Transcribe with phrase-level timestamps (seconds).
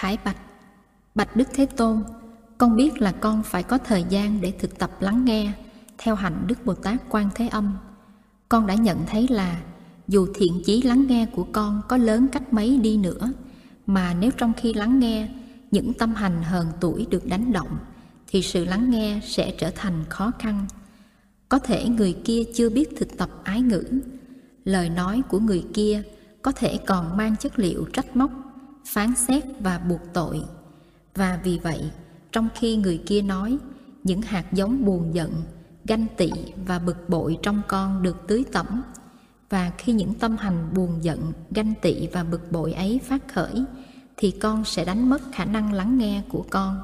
[0.00, 0.36] Khải bạch.
[1.14, 2.02] Bạch Đức Thế Tôn,
[2.58, 5.52] Con biết là con phải có thời gian để thực tập lắng nghe,
[5.98, 7.76] Theo hạnh Đức Bồ Tát Quan Thế Âm.
[8.48, 9.60] Con đã nhận thấy là,
[10.08, 13.32] Dù thiện chí lắng nghe của con có lớn cách mấy đi nữa,
[13.86, 15.28] Mà nếu trong khi lắng nghe,
[15.70, 17.78] Những tâm hành hờn tuổi được đánh động,
[18.26, 20.66] Thì sự lắng nghe sẽ trở thành khó khăn.
[21.48, 23.84] Có thể người kia chưa biết thực tập ái ngữ.
[24.64, 26.02] Lời nói của người kia
[26.42, 28.30] có thể còn mang chất liệu trách móc
[28.90, 30.42] phán xét và buộc tội.
[31.14, 31.90] Và vì vậy,
[32.32, 33.58] trong khi người kia nói,
[34.04, 35.32] những hạt giống buồn giận,
[35.84, 36.30] ganh tị
[36.66, 38.82] và bực bội trong con được tưới tẩm.
[39.50, 43.64] Và khi những tâm hành buồn giận, ganh tị và bực bội ấy phát khởi,
[44.16, 46.80] thì con sẽ đánh mất khả năng lắng nghe của con.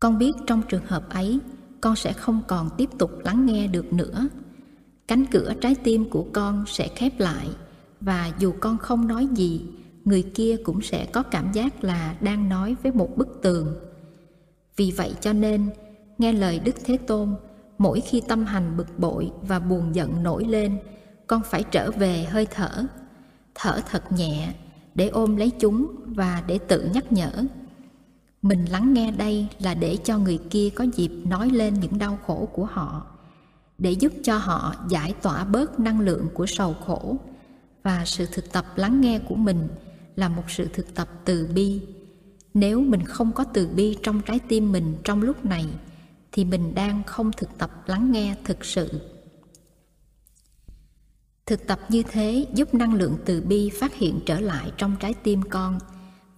[0.00, 1.38] Con biết trong trường hợp ấy,
[1.80, 4.28] con sẽ không còn tiếp tục lắng nghe được nữa.
[5.08, 7.48] Cánh cửa trái tim của con sẽ khép lại
[8.00, 9.66] và dù con không nói gì,
[10.04, 13.74] người kia cũng sẽ có cảm giác là đang nói với một bức tường.
[14.76, 15.70] Vì vậy cho nên,
[16.18, 17.34] nghe lời đức thế tôn,
[17.78, 20.78] mỗi khi tâm hành bực bội và buồn giận nổi lên,
[21.26, 22.84] con phải trở về hơi thở.
[23.54, 24.54] Thở thật nhẹ,
[24.94, 27.44] để ôm lấy chúng và để tự nhắc nhở.
[28.42, 32.18] Mình lắng nghe đây là để cho người kia có dịp nói lên những đau
[32.26, 33.06] khổ của họ,
[33.78, 37.16] để giúp cho họ giải tỏa bớt năng lượng của sầu khổ
[37.82, 39.68] và sự thực tập lắng nghe của mình
[40.16, 41.82] là một sự thực tập từ bi.
[42.54, 45.66] Nếu mình không có từ bi trong trái tim mình trong lúc này,
[46.32, 49.00] thì mình đang không thực tập lắng nghe thực sự.
[51.46, 55.14] Thực tập như thế giúp năng lượng từ bi phát hiện trở lại trong trái
[55.14, 55.78] tim con,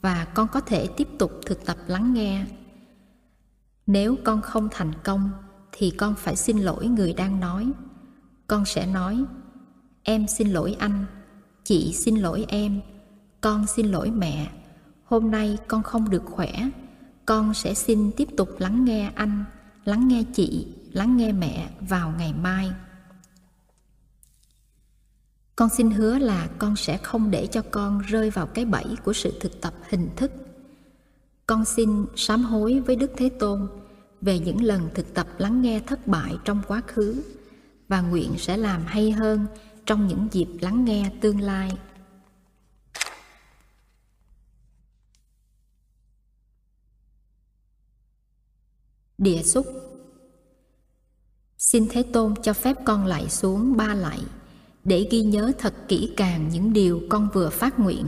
[0.00, 2.46] và con có thể tiếp tục thực tập lắng nghe.
[3.86, 5.30] Nếu con không thành công,
[5.72, 7.72] thì con phải xin lỗi người đang nói.
[8.46, 9.24] Con sẽ nói,
[10.02, 11.04] em xin lỗi anh
[11.64, 12.80] chị xin lỗi em.
[13.40, 14.50] Con xin lỗi mẹ.
[15.04, 16.52] Hôm nay con không được khỏe.
[17.26, 19.44] Con sẽ xin tiếp tục lắng nghe anh,
[19.84, 22.70] lắng nghe chị, lắng nghe mẹ vào ngày mai.
[25.56, 29.12] Con xin hứa là con sẽ không để cho con rơi vào cái bẫy của
[29.12, 30.32] sự thực tập hình thức.
[31.46, 33.68] Con xin sám hối với đức thế tôn
[34.20, 37.22] về những lần thực tập lắng nghe thất bại trong quá khứ
[37.88, 39.46] và nguyện sẽ làm hay hơn
[39.86, 41.70] trong những dịp lắng nghe tương lai.
[49.18, 49.66] Địa xúc.
[51.58, 54.20] Xin thế tôn cho phép con lại xuống ba lạy
[54.84, 58.06] để ghi nhớ thật kỹ càng những điều con vừa phát nguyện.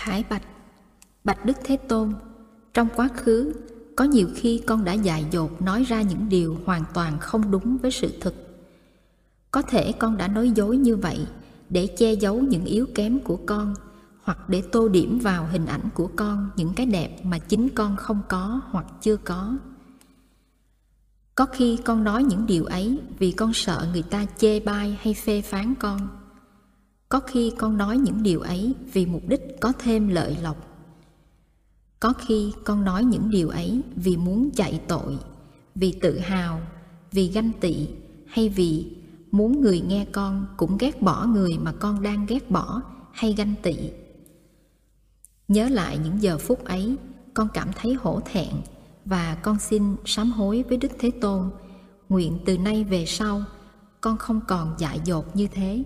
[0.00, 0.42] Khải bạch
[1.24, 2.12] Bạch Đức Thế Tôn.
[2.74, 3.52] Trong quá khứ,
[3.96, 7.78] Có nhiều khi con đã dại dột nói ra những điều hoàn toàn không đúng
[7.78, 8.34] với sự thực.
[9.50, 11.26] Có thể con đã nói dối như vậy
[11.68, 13.74] Để che giấu những yếu kém của con,
[14.22, 17.96] Hoặc để tô điểm vào hình ảnh của con Những cái đẹp mà chính con
[17.96, 19.56] không có hoặc chưa có.
[21.34, 25.14] Có khi con nói những điều ấy Vì con sợ người ta chê bai hay
[25.14, 26.19] phê phán con
[27.10, 30.56] có khi con nói những điều ấy vì mục đích có thêm lợi lộc.
[32.00, 35.18] Có khi con nói những điều ấy vì muốn chạy tội,
[35.74, 36.60] vì tự hào,
[37.12, 37.88] vì ganh tị,
[38.26, 38.86] hay vì
[39.30, 43.54] muốn người nghe con cũng ghét bỏ người mà con đang ghét bỏ hay ganh
[43.62, 43.76] tị.
[45.48, 46.96] Nhớ lại những giờ phút ấy,
[47.34, 48.54] con cảm thấy hổ thẹn
[49.04, 51.50] và con xin sám hối với đức thế tôn.
[52.08, 53.42] Nguyện từ nay về sau,
[54.00, 55.84] con không còn dại dột như thế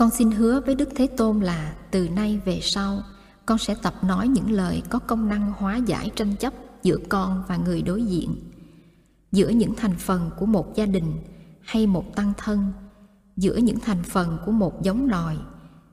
[0.00, 3.02] con xin hứa với Đức Thế Tôn là từ nay về sau,
[3.46, 7.42] con sẽ tập nói những lời có công năng hóa giải tranh chấp giữa con
[7.48, 8.36] và người đối diện.
[9.32, 11.12] Giữa những thành phần của một gia đình
[11.60, 12.72] hay một tăng thân,
[13.36, 15.36] giữa những thành phần của một giống nòi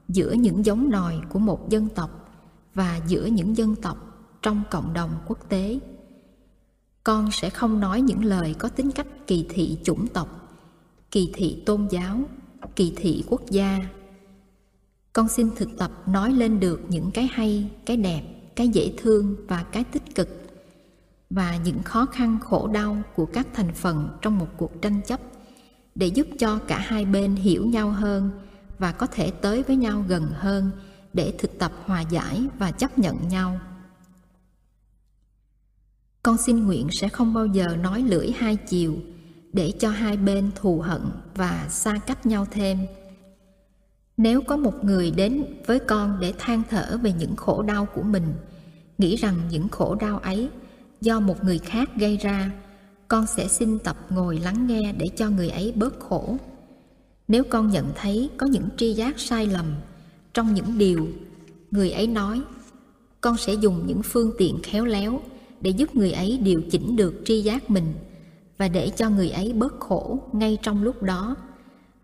[0.08, 2.30] giữa những giống nòi của một dân tộc
[2.74, 3.98] và giữa những dân tộc
[4.42, 5.80] trong cộng đồng quốc tế,
[7.04, 10.58] con sẽ không nói những lời có tính cách kỳ thị chủng tộc,
[11.12, 12.22] kỳ thị tôn giáo,
[12.76, 13.97] kỳ thị quốc gia
[15.18, 18.22] con xin thực tập nói lên được những cái hay, cái đẹp,
[18.56, 20.30] cái dễ thương và cái tích cực
[21.30, 25.20] và những khó khăn, khổ đau của các thành phần trong một cuộc tranh chấp
[25.96, 28.32] để giúp cho cả hai bên hiểu nhau hơn
[28.80, 30.72] và có thể tới với nhau gần hơn
[31.14, 33.60] để thực tập hòa giải và chấp nhận nhau.
[36.24, 38.96] Con xin nguyện sẽ không bao giờ nói lưỡi hai chiều
[39.54, 41.02] để cho hai bên thù hận
[41.36, 42.78] và xa cách nhau thêm
[44.18, 48.02] nếu có một người đến với con để than thở về những khổ đau của
[48.02, 48.34] mình,
[48.98, 50.50] nghĩ rằng những khổ đau ấy
[51.02, 52.52] do một người khác gây ra,
[53.08, 56.38] con sẽ xin tập ngồi lắng nghe để cho người ấy bớt khổ.
[57.28, 59.66] Nếu con nhận thấy có những tri giác sai lầm
[60.34, 61.08] trong những điều
[61.72, 62.42] người ấy nói,
[63.22, 65.22] con sẽ dùng những phương tiện khéo léo
[65.62, 67.94] để giúp người ấy điều chỉnh được tri giác mình
[68.58, 71.36] và để cho người ấy bớt khổ ngay trong lúc đó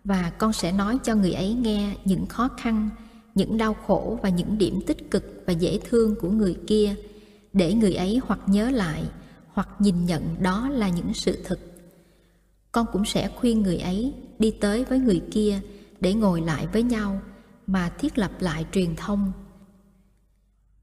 [0.04, 2.90] và con sẽ nói cho người ấy nghe những khó khăn,
[3.36, 6.96] những đau khổ và những điểm tích cực và dễ thương của người kia,
[7.54, 9.04] để người ấy hoặc nhớ lại,
[9.48, 11.60] hoặc nhìn nhận đó là những sự thực
[12.74, 15.60] con cũng sẽ khuyên người ấy đi tới với người kia
[16.00, 17.22] để ngồi lại với nhau
[17.68, 19.32] mà thiết lập lại truyền thông.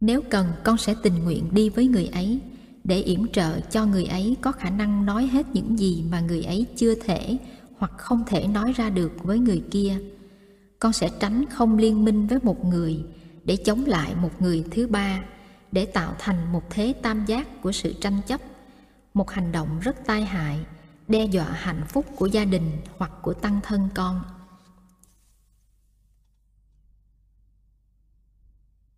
[0.01, 2.41] Nếu cần, con sẽ tình nguyện đi với người ấy
[2.85, 6.43] để yểm trợ cho người ấy có khả năng nói hết những gì mà người
[6.43, 7.37] ấy chưa thể
[7.81, 9.99] hoặc không thể nói ra được với người kia.
[10.79, 13.05] Con sẽ tránh không liên minh với một người
[13.45, 15.25] để chống lại một người thứ ba,
[15.73, 18.41] để tạo thành một thế tam giác của sự tranh chấp,
[19.15, 20.67] một hành động rất tai hại,
[21.09, 24.23] đe dọa hạnh phúc của gia đình hoặc của tăng thân con.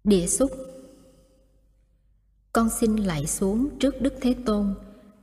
[0.05, 0.51] Địa xúc.
[2.53, 4.75] Con xin lạy xuống trước đức thế tôn,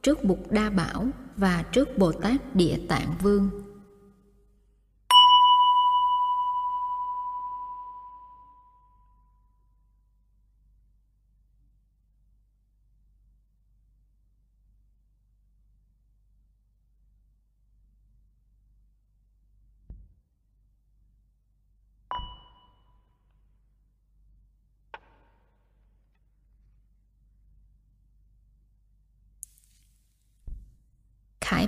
[0.01, 1.07] trước bụt đa bảo
[1.39, 3.49] và trước bồ tát địa tạng vương.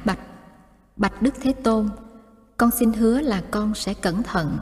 [0.05, 0.19] Bạch.
[0.95, 1.89] Bạch đức thế tôn,
[2.57, 4.57] con xin hứa là con sẽ cẩn thận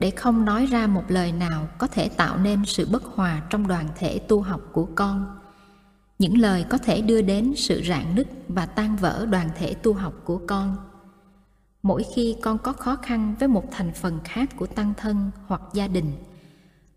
[0.00, 3.68] để không nói ra một lời nào có thể tạo nên sự bất hòa trong
[3.68, 5.38] đoàn thể tu học của con.
[6.18, 9.92] Những lời có thể đưa đến sự rạn nứt và tan vỡ đoàn thể tu
[9.92, 10.76] học của con.
[11.82, 15.62] Mỗi khi con có khó khăn với một thành phần khác của tăng thân hoặc
[15.72, 16.12] gia đình,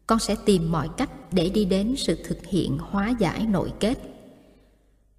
[0.08, 3.98] con sẽ tìm mọi cách để đi đến sự thực hiện hóa giải nội kết.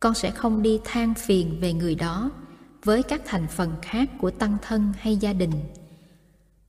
[0.00, 2.30] Con sẽ không đi than phiền về người đó
[2.86, 5.52] với các thành phần khác của tăng thân hay gia đình.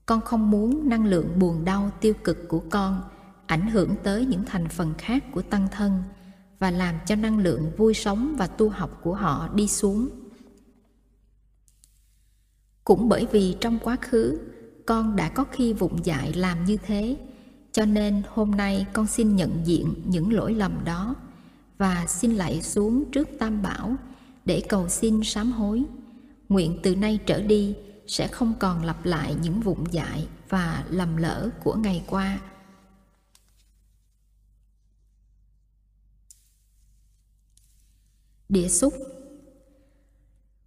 [0.05, 3.01] Con không muốn năng lượng buồn đau tiêu cực của con
[3.45, 6.03] ảnh hưởng tới những thành phần khác của tăng thân
[6.59, 10.09] và làm cho năng lượng vui sống và tu học của họ đi xuống.
[12.83, 14.39] Cũng bởi vì trong quá khứ,
[14.85, 17.17] con đã có khi vụng dại làm như thế,
[17.71, 21.15] cho nên hôm nay con xin nhận diện những lỗi lầm đó
[21.77, 23.95] và xin lạy xuống trước tam bảo
[24.45, 25.85] để cầu xin sám hối
[26.49, 27.75] nguyện từ nay trở đi
[28.07, 32.39] sẽ không còn lặp lại những vụng dại và lầm lỡ của ngày qua.
[38.49, 38.93] Địa xúc.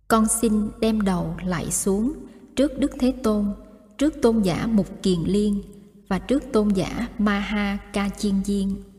[0.08, 2.12] Con xin đem đầu lại xuống
[2.56, 3.54] trước đức thế tôn,
[3.98, 5.62] trước tôn giả mục kiền liên
[6.08, 8.89] và trước tôn giả ma ha ca chiên diên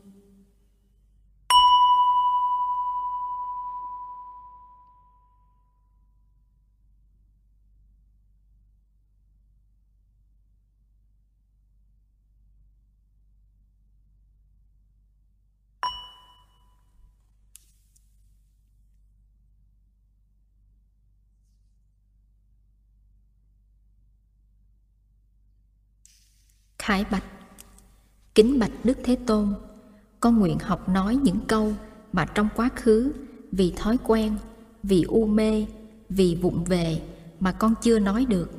[26.82, 27.24] Khải Bạch
[28.36, 29.54] Kính Bạch Đức Thế Tôn
[30.20, 31.74] Con nguyện học nói những câu
[32.14, 33.12] mà trong quá khứ
[33.52, 34.36] vì thói quen,
[34.84, 35.66] vì u mê,
[36.10, 37.02] vì vụng về
[37.40, 38.52] mà con chưa nói được.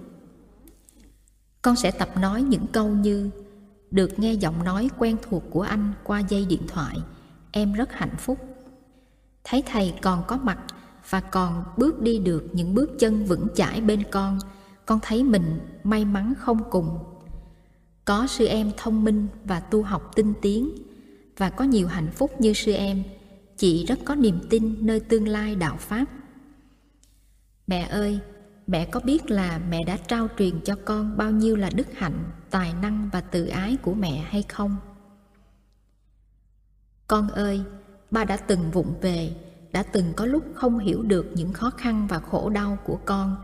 [1.62, 3.30] Con sẽ tập nói những câu như
[3.90, 6.96] Được nghe giọng nói quen thuộc của anh qua dây điện thoại,
[7.52, 8.38] em rất hạnh phúc.
[9.44, 10.58] thấy thầy còn có mặt
[11.10, 14.38] và còn bước đi được những bước chân vững chãi bên con
[14.86, 16.98] con thấy mình may mắn không cùng
[18.04, 20.70] có sư em thông minh và tu học tinh tiến,
[21.36, 23.02] và có nhiều hạnh phúc như sư em,
[23.56, 26.04] chị rất có niềm tin nơi tương lai đạo pháp.
[27.66, 28.18] Mẹ ơi,
[28.66, 32.24] mẹ có biết là mẹ đã trao truyền cho con bao nhiêu là đức hạnh,
[32.50, 34.76] tài năng và tự ái của mẹ hay không?
[37.06, 37.60] Con ơi,
[38.10, 39.36] ba đã từng vụng về,
[39.72, 43.36] đã từng có lúc không hiểu được những khó khăn và khổ đau của con,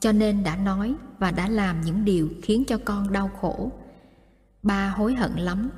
[0.00, 3.72] cho nên đã nói và đã làm những điều khiến cho con đau khổ
[4.66, 5.70] ba hối hận lắm.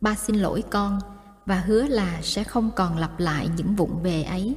[0.00, 0.98] Ba xin lỗi con
[1.46, 4.56] và hứa là sẽ không còn lặp lại những vụng về ấy.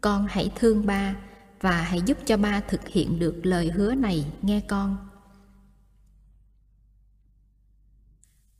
[0.00, 1.14] Con hãy thương ba
[1.60, 4.96] và hãy giúp cho ba thực hiện được lời hứa này, nghe con.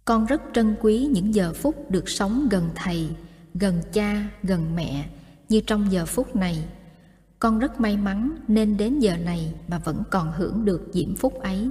[0.04, 3.10] Con rất trân quý những giờ phút được sống gần thầy,
[3.54, 5.08] gần cha, gần mẹ
[5.48, 6.68] như trong giờ phút này.
[7.38, 11.40] Con rất may mắn nên đến giờ này mà vẫn còn hưởng được diễm phúc
[11.42, 11.70] ấy.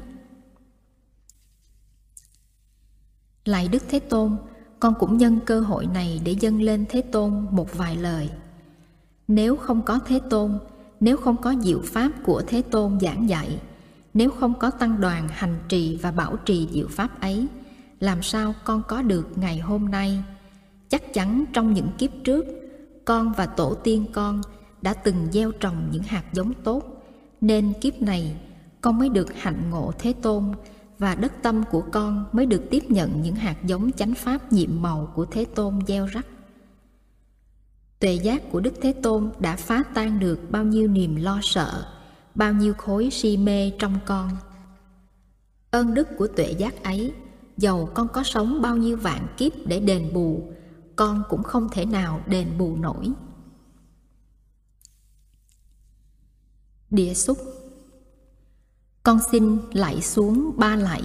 [3.52, 4.38] Lại đức thế tôn,
[4.80, 8.30] con cũng nhân cơ hội này để dâng lên thế tôn một vài lời.
[9.28, 10.60] Nếu không có thế tôn,
[11.00, 13.60] nếu không có diệu pháp của thế tôn giảng dạy,
[14.14, 17.48] nếu không có tăng đoàn hành trì và bảo trì diệu pháp ấy,
[18.00, 20.24] làm sao con có được ngày hôm nay?
[20.90, 22.46] Chắc chắn trong những kiếp trước,
[23.06, 24.42] con và tổ tiên con
[24.82, 27.04] đã từng gieo trồng những hạt giống tốt,
[27.42, 28.36] nên kiếp này
[28.82, 30.44] con mới được hạnh ngộ thế tôn
[31.02, 34.82] và đất tâm của con mới được tiếp nhận những hạt giống chánh pháp nhiệm
[34.82, 36.26] màu của thế tôn gieo rắc.
[38.00, 41.94] Tuệ giác của đức thế tôn đã phá tan được bao nhiêu niềm lo sợ,
[42.36, 44.30] bao nhiêu khối si mê trong con.
[45.72, 47.14] Ơn đức của tuệ giác ấy,
[47.58, 50.54] dầu con có sống bao nhiêu vạn kiếp để đền bù,
[50.96, 53.12] con cũng không thể nào đền bù nổi.
[56.90, 57.38] Địa xúc
[59.04, 61.02] con xin lạy xuống ba lạy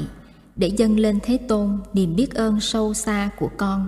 [0.57, 3.87] để dâng lên thế tôn niềm biết ơn sâu xa của con.